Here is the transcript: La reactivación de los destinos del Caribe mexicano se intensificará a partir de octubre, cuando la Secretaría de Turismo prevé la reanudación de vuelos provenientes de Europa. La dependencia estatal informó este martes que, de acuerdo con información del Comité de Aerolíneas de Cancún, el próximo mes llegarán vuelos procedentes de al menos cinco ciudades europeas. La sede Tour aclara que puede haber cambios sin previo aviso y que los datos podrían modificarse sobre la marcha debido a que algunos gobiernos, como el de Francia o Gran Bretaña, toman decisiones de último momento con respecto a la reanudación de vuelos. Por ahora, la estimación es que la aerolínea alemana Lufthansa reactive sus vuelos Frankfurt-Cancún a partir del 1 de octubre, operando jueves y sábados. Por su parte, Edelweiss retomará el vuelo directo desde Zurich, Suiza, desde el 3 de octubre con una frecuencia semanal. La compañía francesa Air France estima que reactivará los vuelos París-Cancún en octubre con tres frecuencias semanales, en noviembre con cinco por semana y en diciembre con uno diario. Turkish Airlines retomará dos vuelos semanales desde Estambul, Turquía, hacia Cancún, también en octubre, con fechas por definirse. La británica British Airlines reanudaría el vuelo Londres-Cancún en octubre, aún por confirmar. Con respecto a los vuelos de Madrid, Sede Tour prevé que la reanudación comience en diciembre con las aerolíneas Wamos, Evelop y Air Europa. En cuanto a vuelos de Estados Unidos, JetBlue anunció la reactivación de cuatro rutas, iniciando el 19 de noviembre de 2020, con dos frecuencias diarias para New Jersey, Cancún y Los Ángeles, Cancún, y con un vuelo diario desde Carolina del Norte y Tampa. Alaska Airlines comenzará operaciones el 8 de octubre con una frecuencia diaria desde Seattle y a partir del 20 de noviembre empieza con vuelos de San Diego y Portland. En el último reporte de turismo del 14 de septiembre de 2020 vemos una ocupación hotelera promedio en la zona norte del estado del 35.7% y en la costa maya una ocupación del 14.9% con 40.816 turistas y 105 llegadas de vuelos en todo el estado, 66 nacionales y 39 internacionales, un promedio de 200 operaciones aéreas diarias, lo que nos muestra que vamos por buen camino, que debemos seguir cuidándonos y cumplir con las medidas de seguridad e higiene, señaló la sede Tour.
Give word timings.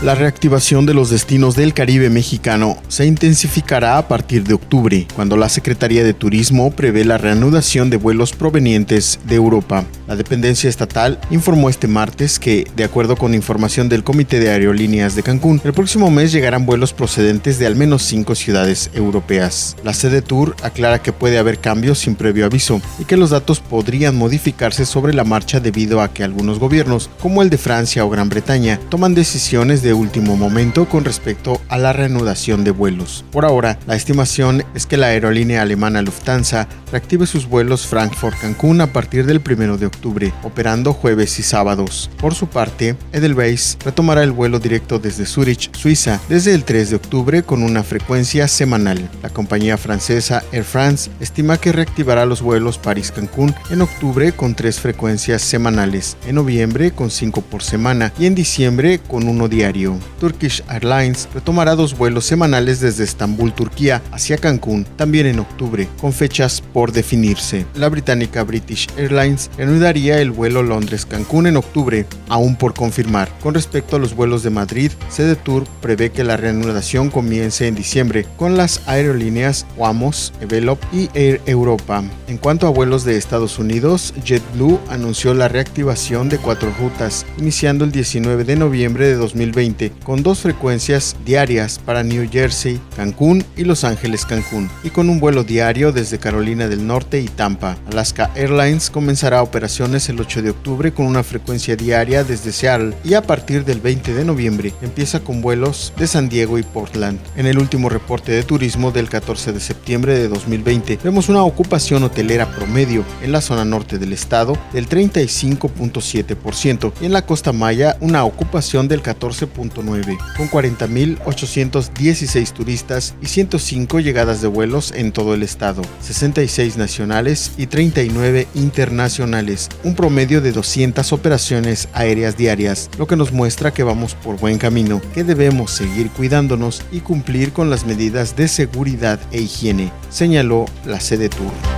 La 0.00 0.14
reactivación 0.14 0.86
de 0.86 0.94
los 0.94 1.10
destinos 1.10 1.56
del 1.56 1.74
Caribe 1.74 2.08
mexicano 2.08 2.76
se 2.86 3.04
intensificará 3.04 3.98
a 3.98 4.06
partir 4.06 4.44
de 4.44 4.54
octubre, 4.54 5.08
cuando 5.16 5.36
la 5.36 5.48
Secretaría 5.48 6.04
de 6.04 6.14
Turismo 6.14 6.70
prevé 6.70 7.04
la 7.04 7.18
reanudación 7.18 7.90
de 7.90 7.96
vuelos 7.96 8.30
provenientes 8.30 9.18
de 9.24 9.34
Europa. 9.34 9.84
La 10.08 10.16
dependencia 10.16 10.70
estatal 10.70 11.20
informó 11.30 11.68
este 11.68 11.86
martes 11.86 12.38
que, 12.38 12.66
de 12.74 12.84
acuerdo 12.84 13.14
con 13.14 13.34
información 13.34 13.90
del 13.90 14.04
Comité 14.04 14.40
de 14.40 14.48
Aerolíneas 14.48 15.14
de 15.14 15.22
Cancún, 15.22 15.60
el 15.62 15.74
próximo 15.74 16.10
mes 16.10 16.32
llegarán 16.32 16.64
vuelos 16.64 16.94
procedentes 16.94 17.58
de 17.58 17.66
al 17.66 17.76
menos 17.76 18.04
cinco 18.04 18.34
ciudades 18.34 18.90
europeas. 18.94 19.76
La 19.84 19.92
sede 19.92 20.22
Tour 20.22 20.56
aclara 20.62 21.02
que 21.02 21.12
puede 21.12 21.36
haber 21.36 21.58
cambios 21.58 21.98
sin 21.98 22.14
previo 22.14 22.46
aviso 22.46 22.80
y 22.98 23.04
que 23.04 23.18
los 23.18 23.28
datos 23.28 23.60
podrían 23.60 24.16
modificarse 24.16 24.86
sobre 24.86 25.12
la 25.12 25.24
marcha 25.24 25.60
debido 25.60 26.00
a 26.00 26.08
que 26.14 26.24
algunos 26.24 26.58
gobiernos, 26.58 27.10
como 27.20 27.42
el 27.42 27.50
de 27.50 27.58
Francia 27.58 28.02
o 28.06 28.08
Gran 28.08 28.30
Bretaña, 28.30 28.80
toman 28.88 29.14
decisiones 29.14 29.82
de 29.82 29.92
último 29.92 30.38
momento 30.38 30.88
con 30.88 31.04
respecto 31.04 31.60
a 31.68 31.76
la 31.76 31.92
reanudación 31.92 32.64
de 32.64 32.70
vuelos. 32.70 33.26
Por 33.30 33.44
ahora, 33.44 33.78
la 33.86 33.94
estimación 33.94 34.64
es 34.74 34.86
que 34.86 34.96
la 34.96 35.08
aerolínea 35.08 35.60
alemana 35.60 36.00
Lufthansa 36.00 36.66
reactive 36.90 37.26
sus 37.26 37.46
vuelos 37.46 37.86
Frankfurt-Cancún 37.86 38.80
a 38.80 38.90
partir 38.90 39.26
del 39.26 39.42
1 39.46 39.76
de 39.76 39.84
octubre, 39.84 39.97
operando 40.42 40.92
jueves 40.92 41.38
y 41.38 41.42
sábados. 41.42 42.10
Por 42.18 42.34
su 42.34 42.48
parte, 42.48 42.96
Edelweiss 43.12 43.78
retomará 43.84 44.22
el 44.22 44.32
vuelo 44.32 44.58
directo 44.58 44.98
desde 44.98 45.26
Zurich, 45.26 45.74
Suiza, 45.74 46.20
desde 46.28 46.54
el 46.54 46.64
3 46.64 46.90
de 46.90 46.96
octubre 46.96 47.42
con 47.42 47.62
una 47.62 47.82
frecuencia 47.82 48.48
semanal. 48.48 49.08
La 49.22 49.30
compañía 49.30 49.76
francesa 49.76 50.42
Air 50.52 50.64
France 50.64 51.10
estima 51.20 51.58
que 51.58 51.72
reactivará 51.72 52.26
los 52.26 52.42
vuelos 52.42 52.78
París-Cancún 52.78 53.54
en 53.70 53.82
octubre 53.82 54.32
con 54.32 54.54
tres 54.54 54.80
frecuencias 54.80 55.42
semanales, 55.42 56.16
en 56.26 56.36
noviembre 56.36 56.90
con 56.90 57.10
cinco 57.10 57.40
por 57.40 57.62
semana 57.62 58.12
y 58.18 58.26
en 58.26 58.34
diciembre 58.34 59.00
con 59.00 59.28
uno 59.28 59.48
diario. 59.48 59.98
Turkish 60.20 60.62
Airlines 60.68 61.28
retomará 61.34 61.74
dos 61.74 61.96
vuelos 61.96 62.24
semanales 62.24 62.80
desde 62.80 63.04
Estambul, 63.04 63.52
Turquía, 63.52 64.02
hacia 64.12 64.38
Cancún, 64.38 64.84
también 64.96 65.26
en 65.26 65.38
octubre, 65.38 65.88
con 66.00 66.12
fechas 66.12 66.60
por 66.60 66.92
definirse. 66.92 67.66
La 67.74 67.88
británica 67.88 68.42
British 68.42 68.88
Airlines 68.96 69.50
reanudaría 69.88 70.20
el 70.20 70.32
vuelo 70.32 70.62
Londres-Cancún 70.62 71.46
en 71.46 71.56
octubre, 71.56 72.04
aún 72.28 72.56
por 72.56 72.74
confirmar. 72.74 73.30
Con 73.42 73.54
respecto 73.54 73.96
a 73.96 73.98
los 73.98 74.14
vuelos 74.14 74.42
de 74.42 74.50
Madrid, 74.50 74.92
Sede 75.08 75.34
Tour 75.34 75.64
prevé 75.80 76.10
que 76.10 76.24
la 76.24 76.36
reanudación 76.36 77.08
comience 77.08 77.66
en 77.66 77.74
diciembre 77.74 78.26
con 78.36 78.58
las 78.58 78.82
aerolíneas 78.86 79.64
Wamos, 79.78 80.34
Evelop 80.42 80.78
y 80.92 81.08
Air 81.14 81.40
Europa. 81.46 82.04
En 82.26 82.36
cuanto 82.36 82.66
a 82.66 82.70
vuelos 82.70 83.04
de 83.04 83.16
Estados 83.16 83.58
Unidos, 83.58 84.12
JetBlue 84.22 84.78
anunció 84.90 85.32
la 85.32 85.48
reactivación 85.48 86.28
de 86.28 86.36
cuatro 86.36 86.70
rutas, 86.78 87.24
iniciando 87.38 87.86
el 87.86 87.92
19 87.92 88.44
de 88.44 88.56
noviembre 88.56 89.06
de 89.06 89.14
2020, 89.14 89.92
con 90.04 90.22
dos 90.22 90.40
frecuencias 90.40 91.16
diarias 91.24 91.78
para 91.78 92.02
New 92.02 92.28
Jersey, 92.30 92.78
Cancún 92.94 93.42
y 93.56 93.64
Los 93.64 93.84
Ángeles, 93.84 94.26
Cancún, 94.26 94.68
y 94.84 94.90
con 94.90 95.08
un 95.08 95.18
vuelo 95.18 95.44
diario 95.44 95.92
desde 95.92 96.18
Carolina 96.18 96.68
del 96.68 96.86
Norte 96.86 97.20
y 97.20 97.28
Tampa. 97.28 97.78
Alaska 97.90 98.30
Airlines 98.34 98.90
comenzará 98.90 99.42
operaciones 99.42 99.77
el 99.78 100.20
8 100.20 100.42
de 100.42 100.50
octubre 100.50 100.92
con 100.92 101.06
una 101.06 101.22
frecuencia 101.22 101.76
diaria 101.76 102.24
desde 102.24 102.50
Seattle 102.50 102.96
y 103.04 103.14
a 103.14 103.22
partir 103.22 103.64
del 103.64 103.80
20 103.80 104.12
de 104.12 104.24
noviembre 104.24 104.72
empieza 104.82 105.20
con 105.20 105.40
vuelos 105.40 105.92
de 105.96 106.08
San 106.08 106.28
Diego 106.28 106.58
y 106.58 106.64
Portland. 106.64 107.20
En 107.36 107.46
el 107.46 107.60
último 107.60 107.88
reporte 107.88 108.32
de 108.32 108.42
turismo 108.42 108.90
del 108.90 109.08
14 109.08 109.52
de 109.52 109.60
septiembre 109.60 110.18
de 110.18 110.26
2020 110.26 110.98
vemos 111.04 111.28
una 111.28 111.44
ocupación 111.44 112.02
hotelera 112.02 112.52
promedio 112.56 113.04
en 113.22 113.30
la 113.30 113.40
zona 113.40 113.64
norte 113.64 113.98
del 113.98 114.12
estado 114.12 114.58
del 114.72 114.88
35.7% 114.88 116.92
y 117.00 117.04
en 117.04 117.12
la 117.12 117.24
costa 117.24 117.52
maya 117.52 117.96
una 118.00 118.24
ocupación 118.24 118.88
del 118.88 119.00
14.9% 119.00 120.18
con 120.36 120.50
40.816 120.50 122.52
turistas 122.52 123.14
y 123.22 123.26
105 123.26 124.00
llegadas 124.00 124.42
de 124.42 124.48
vuelos 124.48 124.90
en 124.90 125.12
todo 125.12 125.34
el 125.34 125.44
estado, 125.44 125.82
66 126.00 126.76
nacionales 126.76 127.52
y 127.56 127.66
39 127.66 128.48
internacionales, 128.54 129.67
un 129.84 129.94
promedio 129.94 130.40
de 130.40 130.52
200 130.52 131.12
operaciones 131.12 131.88
aéreas 131.92 132.36
diarias, 132.36 132.90
lo 132.98 133.06
que 133.06 133.16
nos 133.16 133.32
muestra 133.32 133.72
que 133.72 133.82
vamos 133.82 134.14
por 134.14 134.38
buen 134.38 134.58
camino, 134.58 135.00
que 135.14 135.24
debemos 135.24 135.70
seguir 135.70 136.10
cuidándonos 136.10 136.82
y 136.90 137.00
cumplir 137.00 137.52
con 137.52 137.70
las 137.70 137.86
medidas 137.86 138.36
de 138.36 138.48
seguridad 138.48 139.20
e 139.32 139.40
higiene, 139.40 139.92
señaló 140.10 140.66
la 140.84 141.00
sede 141.00 141.28
Tour. 141.28 141.77